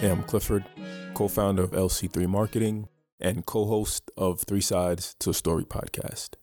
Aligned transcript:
Hey, 0.00 0.10
I'm 0.10 0.22
Clifford, 0.22 0.64
co 1.14 1.28
founder 1.28 1.62
of 1.62 1.70
LC3 1.72 2.26
Marketing 2.26 2.88
and 3.18 3.46
co 3.46 3.64
host 3.64 4.10
of 4.16 4.40
Three 4.40 4.60
Sides 4.60 5.14
to 5.20 5.30
a 5.30 5.34
Story 5.34 5.64
podcast. 5.64 6.36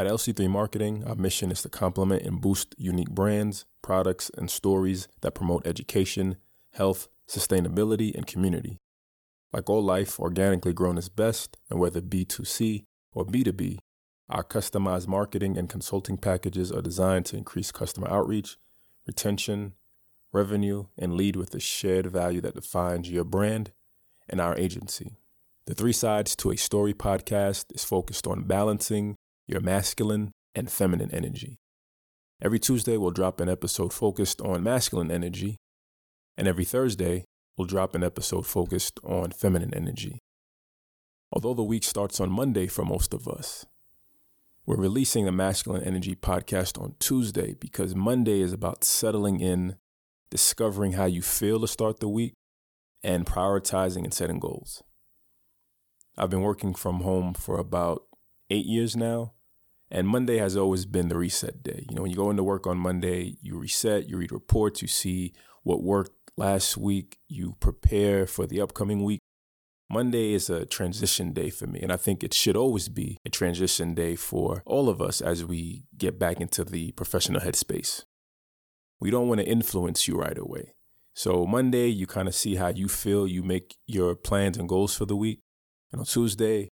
At 0.00 0.06
LC3 0.06 0.48
Marketing, 0.48 1.04
our 1.04 1.14
mission 1.14 1.50
is 1.50 1.60
to 1.60 1.68
complement 1.68 2.22
and 2.22 2.40
boost 2.40 2.74
unique 2.78 3.10
brands, 3.10 3.66
products, 3.82 4.30
and 4.34 4.50
stories 4.50 5.08
that 5.20 5.34
promote 5.34 5.66
education, 5.66 6.36
health, 6.72 7.08
sustainability, 7.28 8.14
and 8.14 8.26
community. 8.26 8.78
Like 9.52 9.68
all 9.68 9.84
life, 9.84 10.18
organically 10.18 10.72
grown 10.72 10.96
is 10.96 11.10
best, 11.10 11.58
and 11.68 11.78
whether 11.78 12.00
B2C 12.00 12.84
or 13.12 13.26
B2B, 13.26 13.76
our 14.30 14.42
customized 14.42 15.06
marketing 15.06 15.58
and 15.58 15.68
consulting 15.68 16.16
packages 16.16 16.72
are 16.72 16.80
designed 16.80 17.26
to 17.26 17.36
increase 17.36 17.70
customer 17.70 18.08
outreach, 18.08 18.56
retention, 19.06 19.74
revenue, 20.32 20.86
and 20.96 21.12
lead 21.12 21.36
with 21.36 21.50
the 21.50 21.60
shared 21.60 22.06
value 22.06 22.40
that 22.40 22.54
defines 22.54 23.10
your 23.10 23.24
brand 23.24 23.72
and 24.30 24.40
our 24.40 24.56
agency. 24.56 25.18
The 25.66 25.74
Three 25.74 25.92
Sides 25.92 26.34
to 26.36 26.52
a 26.52 26.56
Story 26.56 26.94
podcast 26.94 27.66
is 27.74 27.84
focused 27.84 28.26
on 28.26 28.44
balancing 28.44 29.16
your 29.50 29.60
masculine 29.60 30.32
and 30.54 30.70
feminine 30.70 31.10
energy. 31.12 31.58
Every 32.40 32.58
Tuesday, 32.58 32.96
we'll 32.96 33.10
drop 33.10 33.40
an 33.40 33.48
episode 33.48 33.92
focused 33.92 34.40
on 34.40 34.62
masculine 34.62 35.10
energy, 35.10 35.56
and 36.36 36.48
every 36.48 36.64
Thursday, 36.64 37.24
we'll 37.56 37.66
drop 37.66 37.94
an 37.94 38.04
episode 38.04 38.46
focused 38.46 39.00
on 39.04 39.32
feminine 39.32 39.74
energy. 39.74 40.20
Although 41.32 41.54
the 41.54 41.62
week 41.62 41.84
starts 41.84 42.20
on 42.20 42.30
Monday 42.30 42.66
for 42.66 42.84
most 42.84 43.12
of 43.12 43.28
us, 43.28 43.66
we're 44.66 44.76
releasing 44.76 45.24
the 45.24 45.32
Masculine 45.32 45.82
Energy 45.82 46.14
podcast 46.14 46.80
on 46.80 46.94
Tuesday 47.00 47.54
because 47.54 47.94
Monday 47.94 48.40
is 48.40 48.52
about 48.52 48.84
settling 48.84 49.40
in 49.40 49.76
discovering 50.30 50.92
how 50.92 51.06
you 51.06 51.22
feel 51.22 51.60
to 51.60 51.66
start 51.66 51.98
the 52.00 52.08
week, 52.08 52.34
and 53.02 53.26
prioritizing 53.26 54.04
and 54.04 54.14
setting 54.14 54.38
goals. 54.38 54.82
I've 56.16 56.30
been 56.30 56.42
working 56.42 56.74
from 56.74 57.00
home 57.00 57.34
for 57.34 57.58
about 57.58 58.02
eight 58.50 58.66
years 58.66 58.94
now, 58.96 59.32
and 59.90 60.08
Monday 60.08 60.38
has 60.38 60.56
always 60.56 60.86
been 60.86 61.08
the 61.08 61.16
reset 61.16 61.62
day. 61.62 61.84
You 61.88 61.96
know, 61.96 62.02
when 62.02 62.10
you 62.10 62.16
go 62.16 62.30
into 62.30 62.44
work 62.44 62.66
on 62.66 62.78
Monday, 62.78 63.36
you 63.40 63.58
reset, 63.58 64.08
you 64.08 64.16
read 64.16 64.32
reports, 64.32 64.82
you 64.82 64.88
see 64.88 65.32
what 65.62 65.82
worked 65.82 66.30
last 66.36 66.76
week, 66.76 67.18
you 67.28 67.56
prepare 67.60 68.26
for 68.26 68.46
the 68.46 68.60
upcoming 68.60 69.02
week. 69.04 69.20
Monday 69.92 70.34
is 70.34 70.48
a 70.48 70.64
transition 70.64 71.32
day 71.32 71.50
for 71.50 71.66
me, 71.66 71.80
and 71.80 71.92
I 71.92 71.96
think 71.96 72.22
it 72.22 72.32
should 72.32 72.56
always 72.56 72.88
be 72.88 73.18
a 73.24 73.28
transition 73.28 73.94
day 73.94 74.14
for 74.14 74.62
all 74.64 74.88
of 74.88 75.02
us 75.02 75.20
as 75.20 75.44
we 75.44 75.84
get 75.98 76.18
back 76.18 76.40
into 76.40 76.62
the 76.62 76.92
professional 76.92 77.40
headspace 77.40 78.04
we 79.00 79.10
don't 79.10 79.28
want 79.28 79.40
to 79.40 79.46
influence 79.46 80.06
you 80.06 80.16
right 80.16 80.38
away. 80.38 80.74
So 81.14 81.46
Monday, 81.46 81.88
you 81.88 82.06
kind 82.06 82.28
of 82.28 82.34
see 82.34 82.54
how 82.54 82.68
you 82.68 82.88
feel. 82.88 83.26
You 83.26 83.42
make 83.42 83.76
your 83.86 84.14
plans 84.14 84.56
and 84.58 84.68
goals 84.68 84.94
for 84.96 85.06
the 85.06 85.16
week. 85.16 85.40
And 85.90 86.00
on 86.00 86.06
Tuesday, 86.06 86.68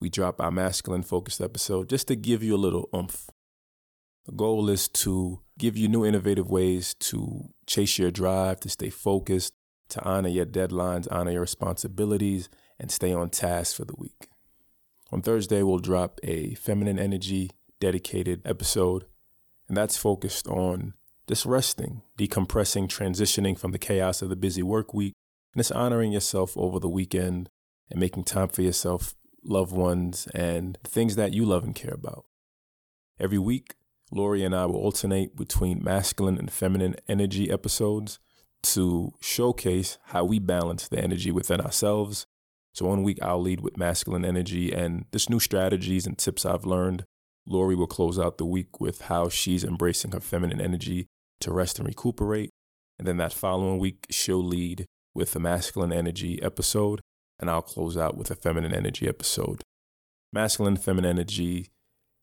we 0.00 0.08
drop 0.08 0.40
our 0.40 0.50
masculine 0.50 1.02
focused 1.02 1.40
episode 1.40 1.88
just 1.88 2.08
to 2.08 2.16
give 2.16 2.42
you 2.42 2.54
a 2.54 2.56
little 2.56 2.88
oomph. 2.94 3.28
The 4.26 4.32
goal 4.32 4.68
is 4.68 4.88
to 4.88 5.40
give 5.58 5.76
you 5.76 5.88
new 5.88 6.04
innovative 6.04 6.50
ways 6.50 6.94
to 7.00 7.48
chase 7.66 7.98
your 7.98 8.10
drive, 8.10 8.60
to 8.60 8.68
stay 8.68 8.90
focused, 8.90 9.52
to 9.88 10.02
honor 10.04 10.28
your 10.28 10.46
deadlines, 10.46 11.08
honor 11.10 11.32
your 11.32 11.40
responsibilities, 11.40 12.48
and 12.78 12.90
stay 12.90 13.12
on 13.12 13.30
task 13.30 13.76
for 13.76 13.84
the 13.84 13.96
week. 13.96 14.28
On 15.10 15.22
Thursday, 15.22 15.62
we'll 15.62 15.78
drop 15.78 16.20
a 16.22 16.54
feminine 16.54 16.98
energy 16.98 17.50
dedicated 17.80 18.42
episode, 18.44 19.06
and 19.66 19.76
that's 19.76 19.96
focused 19.96 20.46
on 20.46 20.94
just 21.26 21.46
resting, 21.46 22.02
decompressing, 22.18 22.88
transitioning 22.88 23.58
from 23.58 23.72
the 23.72 23.78
chaos 23.78 24.22
of 24.22 24.28
the 24.28 24.36
busy 24.36 24.62
work 24.62 24.92
week, 24.92 25.14
and 25.54 25.60
just 25.60 25.72
honoring 25.72 26.12
yourself 26.12 26.56
over 26.56 26.78
the 26.78 26.88
weekend 26.88 27.48
and 27.90 27.98
making 27.98 28.24
time 28.24 28.48
for 28.48 28.62
yourself, 28.62 29.14
loved 29.48 29.72
ones, 29.72 30.28
and 30.34 30.78
things 30.84 31.16
that 31.16 31.32
you 31.32 31.44
love 31.44 31.64
and 31.64 31.74
care 31.74 31.94
about. 31.94 32.24
Every 33.18 33.38
week, 33.38 33.74
Laurie 34.10 34.44
and 34.44 34.54
I 34.54 34.66
will 34.66 34.76
alternate 34.76 35.36
between 35.36 35.82
masculine 35.82 36.38
and 36.38 36.50
feminine 36.50 36.96
energy 37.08 37.50
episodes 37.50 38.18
to 38.62 39.12
showcase 39.20 39.98
how 40.06 40.24
we 40.24 40.38
balance 40.38 40.88
the 40.88 40.98
energy 40.98 41.30
within 41.30 41.60
ourselves. 41.60 42.26
So 42.72 42.86
one 42.86 43.02
week 43.02 43.18
I'll 43.22 43.40
lead 43.40 43.60
with 43.60 43.76
masculine 43.76 44.24
energy 44.24 44.72
and 44.72 45.04
just 45.12 45.30
new 45.30 45.40
strategies 45.40 46.06
and 46.06 46.16
tips 46.16 46.46
I've 46.46 46.64
learned. 46.64 47.04
Laurie 47.46 47.74
will 47.74 47.86
close 47.86 48.18
out 48.18 48.38
the 48.38 48.46
week 48.46 48.80
with 48.80 49.02
how 49.02 49.28
she's 49.28 49.64
embracing 49.64 50.12
her 50.12 50.20
feminine 50.20 50.60
energy 50.60 51.06
to 51.40 51.52
rest 51.52 51.78
and 51.78 51.88
recuperate. 51.88 52.50
And 52.98 53.06
then 53.06 53.16
that 53.18 53.32
following 53.32 53.78
week, 53.78 54.06
she'll 54.10 54.44
lead 54.44 54.86
with 55.14 55.34
a 55.34 55.40
masculine 55.40 55.92
energy 55.92 56.42
episode, 56.42 57.00
and 57.40 57.50
I'll 57.50 57.62
close 57.62 57.96
out 57.96 58.16
with 58.16 58.30
a 58.30 58.36
feminine 58.36 58.74
energy 58.74 59.08
episode. 59.08 59.62
Masculine 60.32 60.76
feminine 60.76 61.18
energy 61.18 61.70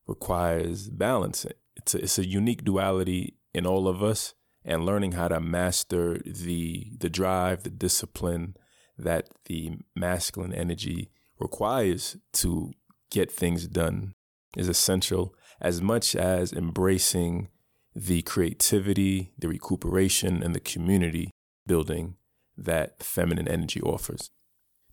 requires 0.08 0.90
balance. 0.90 1.46
It's 1.76 1.96
a, 1.96 2.04
it's 2.04 2.20
a 2.20 2.28
unique 2.28 2.64
duality 2.64 3.36
in 3.54 3.66
all 3.66 3.88
of 3.88 4.04
us, 4.04 4.34
and 4.64 4.86
learning 4.86 5.14
how 5.14 5.28
to 5.28 5.40
master 5.40 6.20
the 6.26 6.92
the 6.98 7.10
drive, 7.10 7.64
the 7.64 7.70
discipline 7.70 8.56
that 8.98 9.30
the 9.46 9.78
masculine 9.96 10.54
energy 10.54 11.10
requires 11.40 12.18
to 12.34 12.72
get 13.10 13.32
things 13.32 13.68
done 13.68 14.14
is 14.56 14.70
essential 14.70 15.36
as 15.62 15.82
much 15.82 16.16
as 16.16 16.54
embracing 16.54 17.50
the 17.94 18.22
creativity, 18.24 19.32
the 19.38 19.48
recuperation, 19.48 20.44
and 20.44 20.54
the 20.54 20.60
community 20.60 21.32
building 21.66 22.16
that 22.58 23.02
feminine 23.02 23.48
energy 23.48 23.82
offers. 23.82 24.30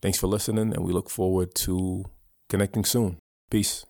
Thanks 0.02 0.18
for 0.18 0.26
listening, 0.26 0.74
and 0.74 0.84
we 0.84 0.92
look 0.92 1.08
forward 1.08 1.54
to 1.54 2.04
connecting 2.48 2.84
soon. 2.84 3.18
Peace. 3.50 3.86